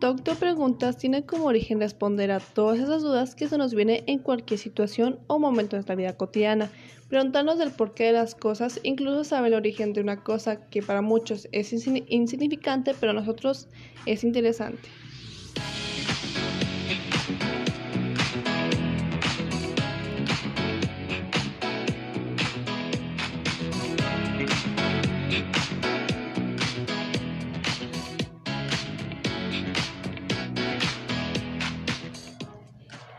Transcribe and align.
Doctor 0.00 0.36
Preguntas 0.38 0.96
tiene 0.96 1.24
como 1.24 1.44
origen 1.44 1.78
responder 1.78 2.30
a 2.32 2.40
todas 2.40 2.78
esas 2.78 3.02
dudas 3.02 3.34
que 3.34 3.48
se 3.48 3.58
nos 3.58 3.74
vienen 3.74 4.02
en 4.06 4.18
cualquier 4.18 4.58
situación 4.58 5.20
o 5.28 5.38
momento 5.38 5.76
de 5.76 5.78
nuestra 5.78 5.94
vida 5.94 6.16
cotidiana, 6.16 6.70
preguntarnos 7.08 7.58
del 7.58 7.70
porqué 7.70 8.04
de 8.04 8.12
las 8.14 8.34
cosas, 8.34 8.80
incluso 8.82 9.24
saber 9.24 9.52
el 9.52 9.58
origen 9.58 9.92
de 9.92 10.00
una 10.00 10.24
cosa 10.24 10.68
que 10.68 10.82
para 10.82 11.00
muchos 11.00 11.48
es 11.52 11.72
insignificante, 11.72 12.94
pero 12.98 13.12
a 13.12 13.14
nosotros 13.14 13.68
es 14.04 14.24
interesante. 14.24 14.88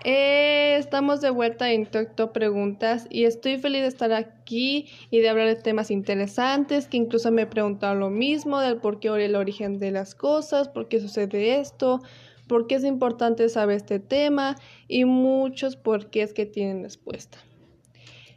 Eh, 0.04 0.78
estamos 0.80 1.22
de 1.22 1.30
vuelta 1.30 1.72
en 1.72 1.86
Tocto 1.86 2.34
Preguntas 2.34 3.06
y 3.12 3.26
estoy 3.26 3.60
feliz 3.60 3.82
de 3.82 3.88
estar 3.88 4.12
aquí 4.14 4.88
y 5.12 5.20
de 5.20 5.30
hablar 5.30 5.46
de 5.48 5.56
temas 5.56 5.92
interesantes 5.92 6.88
que 6.88 6.98
incluso 6.98 7.32
me 7.32 7.44
he 7.44 7.46
preguntado 7.46 7.94
lo 7.94 8.10
mismo 8.10 8.60
del 8.60 8.78
por 8.78 9.00
qué 9.00 9.10
el 9.10 9.36
origen 9.36 9.78
de 9.78 9.92
las 9.92 10.16
cosas, 10.16 10.70
por 10.70 10.88
qué 10.88 11.00
sucede 11.00 11.60
esto, 11.60 12.02
por 12.48 12.66
qué 12.66 12.76
es 12.76 12.84
importante 12.84 13.48
saber 13.48 13.78
este 13.78 14.00
tema 14.00 14.56
y 14.88 15.06
muchos 15.06 15.76
por 15.76 16.10
qué 16.10 16.24
es 16.24 16.34
que 16.34 16.48
tienen 16.48 16.82
respuesta. 16.82 17.38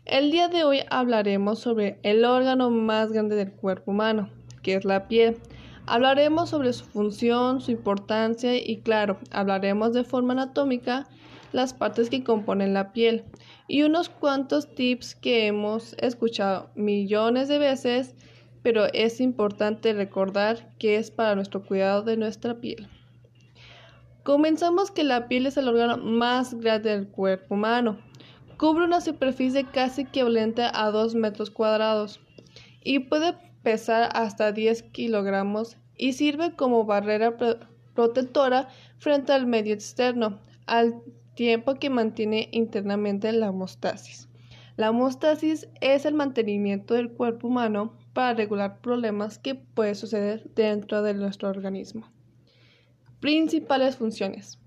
El 0.05 0.31
día 0.31 0.49
de 0.49 0.65
hoy 0.65 0.81
hablaremos 0.91 1.61
sobre 1.61 1.99
el 2.03 2.27
órgano 2.27 2.69
más 2.69 3.11
grande 3.11 3.37
del 3.37 3.53
cuerpo 3.53 3.93
humano, 3.93 4.29
que 4.63 4.75
es 4.75 4.85
la 4.85 5.09
piel. 5.09 5.39
Hablaremos 5.87 6.51
sobre 6.51 6.75
su 6.75 6.85
función, 6.85 7.63
su 7.63 7.71
importancia 7.71 8.55
y 8.55 8.83
claro, 8.83 9.19
hablaremos 9.31 9.95
de 9.95 10.05
forma 10.05 10.35
anatómica 10.35 11.09
las 11.55 11.73
partes 11.73 12.11
que 12.11 12.25
componen 12.25 12.75
la 12.75 12.93
piel 12.93 13.25
y 13.69 13.85
unos 13.85 14.09
cuantos 14.09 14.75
tips 14.75 15.15
que 15.15 15.47
hemos 15.47 15.95
escuchado 15.99 16.71
millones 16.75 17.47
de 17.47 17.59
veces, 17.59 18.17
pero 18.63 18.87
es 18.93 19.21
importante 19.21 19.93
recordar 19.93 20.75
que 20.79 20.97
es 20.97 21.13
para 21.13 21.37
nuestro 21.37 21.65
cuidado 21.65 22.03
de 22.03 22.17
nuestra 22.17 22.57
piel. 22.57 22.89
Comenzamos 24.25 24.91
que 24.91 25.05
la 25.05 25.29
piel 25.29 25.47
es 25.47 25.57
el 25.57 25.69
órgano 25.69 25.97
más 25.99 26.55
grande 26.55 26.91
del 26.91 27.07
cuerpo 27.07 27.55
humano. 27.55 27.99
Cubre 28.59 28.85
una 28.85 29.01
superficie 29.01 29.65
casi 29.65 30.03
equivalente 30.03 30.63
a 30.73 30.91
2 30.91 31.15
metros 31.15 31.51
cuadrados 31.51 32.21
y 32.83 32.99
puede 32.99 33.37
pesar 33.63 34.11
hasta 34.13 34.51
10 34.51 34.83
kilogramos 34.83 35.77
y 35.97 36.15
sirve 36.15 36.57
como 36.57 36.85
barrera 36.85 37.37
protectora 37.95 38.69
frente 38.99 39.33
al 39.33 39.47
medio 39.47 39.73
externo, 39.73 40.41
al 40.67 41.01
tiempo 41.35 41.75
que 41.75 41.91
mantiene 41.91 42.49
internamente 42.53 43.33
la 43.33 43.51
homostasis. 43.51 44.29
La 44.77 44.91
homostasis 44.91 45.69
es 45.81 46.05
el 46.05 46.15
mantenimiento 46.15 46.95
del 46.95 47.13
cuerpo 47.13 47.49
humano 47.49 47.95
para 48.13 48.35
regular 48.35 48.81
problemas 48.81 49.39
que 49.39 49.55
pueden 49.55 49.95
suceder 49.95 50.51
dentro 50.55 51.03
de 51.03 51.15
nuestro 51.15 51.49
organismo. 51.49 52.09
Principales 53.21 53.97
funciones. 53.97 54.59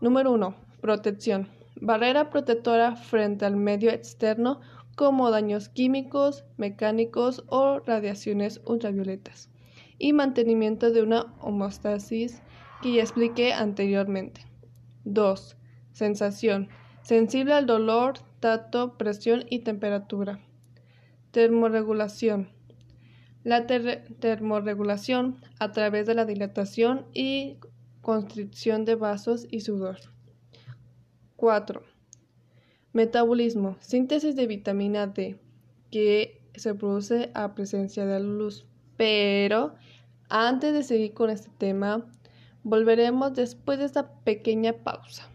Número 0.00 0.32
1. 0.32 0.54
Protección. 0.80 1.48
Barrera 1.80 2.30
protectora 2.30 2.96
frente 2.96 3.44
al 3.44 3.56
medio 3.56 3.90
externo 3.90 4.60
como 4.96 5.30
daños 5.30 5.68
químicos, 5.68 6.44
mecánicos 6.56 7.44
o 7.48 7.80
radiaciones 7.80 8.60
ultravioletas. 8.64 9.50
Y 9.98 10.12
mantenimiento 10.12 10.90
de 10.90 11.02
una 11.02 11.34
homostasis 11.40 12.42
que 12.82 12.94
ya 12.94 13.02
expliqué 13.02 13.52
anteriormente. 13.52 14.42
2. 15.04 15.56
Sensación. 15.94 16.68
Sensible 17.02 17.54
al 17.54 17.66
dolor, 17.66 18.18
tacto, 18.40 18.98
presión 18.98 19.44
y 19.48 19.60
temperatura. 19.60 20.40
Termorregulación. 21.30 22.48
La 23.44 23.66
termorregulación 23.66 25.38
a 25.58 25.70
través 25.72 26.06
de 26.06 26.14
la 26.14 26.24
dilatación 26.24 27.06
y 27.14 27.58
constricción 28.00 28.84
de 28.84 28.96
vasos 28.96 29.46
y 29.50 29.60
sudor. 29.60 29.98
4. 31.36 31.82
Metabolismo. 32.92 33.76
Síntesis 33.80 34.34
de 34.34 34.46
vitamina 34.46 35.06
D 35.06 35.38
que 35.90 36.42
se 36.56 36.74
produce 36.74 37.30
a 37.34 37.54
presencia 37.54 38.04
de 38.04 38.18
la 38.18 38.26
luz. 38.26 38.66
Pero 38.96 39.74
antes 40.28 40.72
de 40.72 40.82
seguir 40.82 41.14
con 41.14 41.30
este 41.30 41.50
tema, 41.58 42.04
volveremos 42.64 43.34
después 43.34 43.78
de 43.78 43.84
esta 43.84 44.10
pequeña 44.24 44.72
pausa. 44.72 45.30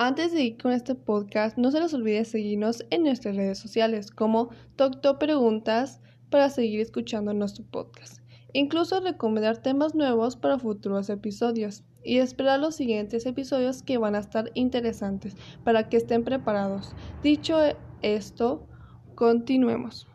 Antes 0.00 0.30
de 0.30 0.42
ir 0.42 0.58
con 0.58 0.70
este 0.70 0.94
podcast, 0.94 1.58
no 1.58 1.72
se 1.72 1.80
les 1.80 1.92
olvide 1.92 2.24
seguirnos 2.24 2.84
en 2.90 3.02
nuestras 3.02 3.34
redes 3.34 3.58
sociales 3.58 4.12
como 4.12 4.50
Tocto 4.76 5.18
Preguntas 5.18 6.00
para 6.30 6.50
seguir 6.50 6.80
escuchando 6.80 7.34
nuestro 7.34 7.64
podcast. 7.64 8.22
Incluso 8.52 9.00
recomendar 9.00 9.58
temas 9.58 9.96
nuevos 9.96 10.36
para 10.36 10.56
futuros 10.56 11.10
episodios 11.10 11.82
y 12.04 12.18
esperar 12.18 12.60
los 12.60 12.76
siguientes 12.76 13.26
episodios 13.26 13.82
que 13.82 13.98
van 13.98 14.14
a 14.14 14.20
estar 14.20 14.52
interesantes 14.54 15.34
para 15.64 15.88
que 15.88 15.96
estén 15.96 16.22
preparados. 16.22 16.94
Dicho 17.24 17.58
esto, 18.00 18.68
continuemos. 19.16 20.07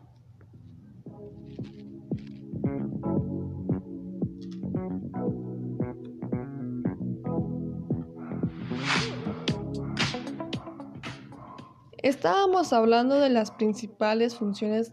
Estábamos 12.04 12.74
hablando 12.74 13.18
de 13.18 13.30
las 13.30 13.50
principales 13.50 14.34
funciones 14.34 14.92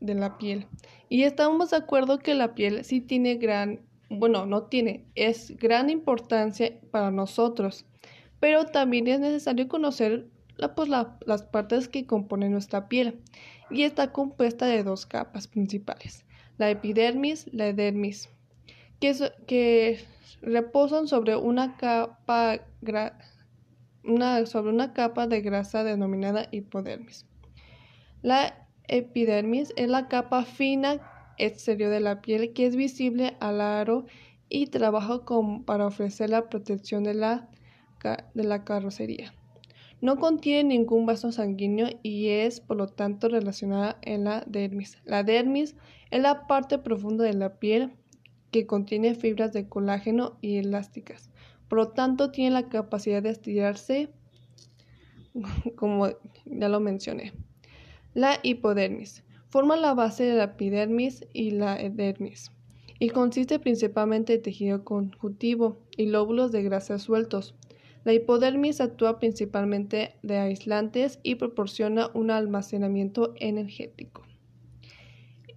de 0.00 0.14
la 0.14 0.36
piel 0.36 0.66
y 1.08 1.22
estamos 1.22 1.70
de 1.70 1.78
acuerdo 1.78 2.18
que 2.18 2.34
la 2.34 2.54
piel 2.54 2.84
sí 2.84 3.00
tiene 3.00 3.36
gran, 3.36 3.80
bueno, 4.10 4.44
no 4.44 4.64
tiene, 4.64 5.06
es 5.14 5.56
gran 5.56 5.88
importancia 5.88 6.78
para 6.90 7.10
nosotros, 7.10 7.86
pero 8.40 8.66
también 8.66 9.08
es 9.08 9.20
necesario 9.20 9.68
conocer 9.68 10.28
pues, 10.76 10.90
las 10.90 11.42
partes 11.44 11.88
que 11.88 12.06
componen 12.06 12.52
nuestra 12.52 12.90
piel 12.90 13.22
y 13.70 13.84
está 13.84 14.12
compuesta 14.12 14.66
de 14.66 14.82
dos 14.82 15.06
capas 15.06 15.48
principales, 15.48 16.26
la 16.58 16.68
epidermis, 16.68 17.48
la 17.54 17.72
dermis, 17.72 18.28
que, 19.00 19.16
que 19.46 20.04
reposan 20.42 21.08
sobre 21.08 21.36
una 21.36 21.78
capa 21.78 22.58
sobre 24.46 24.70
una 24.70 24.92
capa 24.92 25.26
de 25.26 25.40
grasa 25.40 25.84
denominada 25.84 26.48
hipodermis. 26.50 27.26
La 28.22 28.68
epidermis 28.88 29.72
es 29.76 29.88
la 29.88 30.08
capa 30.08 30.44
fina 30.44 31.00
exterior 31.38 31.90
de 31.90 32.00
la 32.00 32.20
piel 32.20 32.52
que 32.52 32.66
es 32.66 32.76
visible 32.76 33.36
al 33.40 33.60
aro 33.60 34.04
y 34.48 34.66
trabaja 34.66 35.20
para 35.64 35.86
ofrecer 35.86 36.30
la 36.30 36.48
protección 36.48 37.04
de 37.04 37.14
la, 37.14 37.48
de 38.34 38.44
la 38.44 38.64
carrocería. 38.64 39.32
No 40.00 40.16
contiene 40.16 40.70
ningún 40.70 41.06
vaso 41.06 41.30
sanguíneo 41.30 41.88
y 42.02 42.28
es 42.28 42.60
por 42.60 42.78
lo 42.78 42.88
tanto 42.88 43.28
relacionada 43.28 43.98
en 44.02 44.24
la 44.24 44.42
dermis. 44.46 44.98
La 45.04 45.22
dermis 45.22 45.76
es 46.10 46.22
la 46.22 46.46
parte 46.46 46.78
profunda 46.78 47.24
de 47.24 47.34
la 47.34 47.58
piel 47.58 47.92
que 48.50 48.66
contiene 48.66 49.14
fibras 49.14 49.52
de 49.52 49.68
colágeno 49.68 50.38
y 50.40 50.56
elásticas. 50.56 51.30
Por 51.70 51.78
lo 51.78 51.88
tanto, 51.88 52.32
tiene 52.32 52.50
la 52.50 52.68
capacidad 52.68 53.22
de 53.22 53.30
estirarse, 53.30 54.10
como 55.76 56.08
ya 56.44 56.68
lo 56.68 56.80
mencioné. 56.80 57.32
La 58.12 58.40
hipodermis 58.42 59.22
forma 59.50 59.76
la 59.76 59.94
base 59.94 60.24
de 60.24 60.34
la 60.34 60.44
epidermis 60.44 61.24
y 61.32 61.52
la 61.52 61.76
dermis 61.76 62.50
y 62.98 63.10
consiste 63.10 63.60
principalmente 63.60 64.32
de 64.32 64.38
tejido 64.40 64.84
conjuntivo 64.84 65.78
y 65.96 66.06
lóbulos 66.06 66.50
de 66.50 66.64
grasa 66.64 66.98
sueltos. 66.98 67.54
La 68.04 68.14
hipodermis 68.14 68.80
actúa 68.80 69.20
principalmente 69.20 70.16
de 70.22 70.38
aislantes 70.38 71.20
y 71.22 71.36
proporciona 71.36 72.10
un 72.14 72.32
almacenamiento 72.32 73.32
energético. 73.36 74.22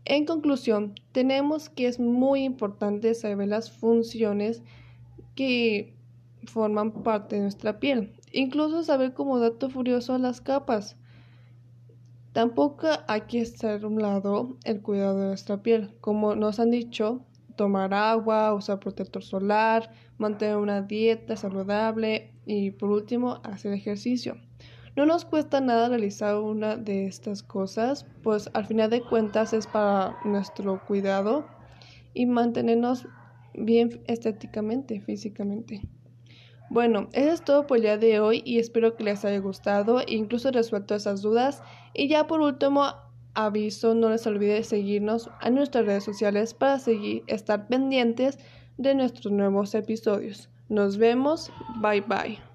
En 0.05 0.25
conclusión, 0.25 0.93
tenemos 1.11 1.69
que 1.69 1.87
es 1.87 1.99
muy 1.99 2.43
importante 2.43 3.15
saber 3.15 3.47
las 3.47 3.71
funciones 3.71 4.61
que 5.35 5.95
forman 6.47 7.03
parte 7.03 7.35
de 7.35 7.43
nuestra 7.43 7.79
piel. 7.79 8.13
Incluso 8.31 8.83
saber 8.83 9.13
como 9.13 9.39
dato 9.39 9.69
furioso 9.69 10.17
las 10.17 10.41
capas. 10.41 10.97
Tampoco 12.33 12.87
hay 13.07 13.21
que 13.21 13.41
estar 13.41 13.85
un 13.85 14.01
lado 14.01 14.57
el 14.63 14.81
cuidado 14.81 15.19
de 15.19 15.27
nuestra 15.27 15.61
piel. 15.61 15.93
Como 16.01 16.35
nos 16.35 16.59
han 16.59 16.71
dicho, 16.71 17.21
tomar 17.55 17.93
agua, 17.93 18.53
usar 18.53 18.79
protector 18.79 19.23
solar, 19.23 19.91
mantener 20.17 20.57
una 20.57 20.81
dieta 20.81 21.35
saludable 21.35 22.31
y 22.45 22.71
por 22.71 22.89
último 22.89 23.39
hacer 23.43 23.73
ejercicio. 23.73 24.37
No 24.95 25.05
nos 25.05 25.25
cuesta 25.25 25.59
nada 25.59 25.89
realizar 25.89 26.37
una 26.37 26.75
de 26.75 27.07
estas 27.07 27.41
cosas, 27.41 28.05
pues 28.21 28.49
al 28.53 28.65
final 28.65 28.89
de 28.89 29.01
cuentas 29.01 29.53
es 29.53 29.65
para 29.65 30.17
nuestro 30.23 30.83
cuidado 30.85 31.47
y 32.13 32.27
mantenernos 32.27 33.07
bien 33.55 34.01
estéticamente, 34.05 35.01
físicamente. 35.01 35.81
Bueno, 36.69 37.09
eso 37.13 37.31
es 37.31 37.43
todo 37.43 37.67
por 37.67 37.77
el 37.77 37.83
día 37.83 37.97
de 37.97 38.19
hoy 38.19 38.41
y 38.45 38.59
espero 38.59 38.95
que 38.95 39.03
les 39.03 39.23
haya 39.25 39.39
gustado 39.39 39.99
e 39.99 40.05
incluso 40.15 40.51
resuelto 40.51 40.95
esas 40.95 41.21
dudas. 41.21 41.61
Y 41.93 42.07
ya 42.07 42.25
por 42.25 42.41
último, 42.41 42.93
aviso, 43.35 43.93
no 43.95 44.09
les 44.09 44.25
olvide 44.27 44.63
seguirnos 44.63 45.29
a 45.39 45.49
nuestras 45.49 45.85
redes 45.85 46.03
sociales 46.03 46.53
para 46.53 46.79
seguir 46.79 47.23
estar 47.27 47.67
pendientes 47.67 48.39
de 48.77 48.95
nuestros 48.95 49.31
nuevos 49.31 49.75
episodios. 49.75 50.49
Nos 50.69 50.97
vemos, 50.97 51.51
bye 51.81 52.01
bye. 52.01 52.52